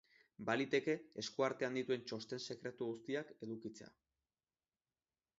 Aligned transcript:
Baliteke 0.45 0.93
esku 1.23 1.43
artean 1.47 1.75
dituen 1.79 2.07
txosten 2.11 2.41
sekretu 2.45 2.87
guztiak 2.93 3.29
edukitzea. 3.49 3.91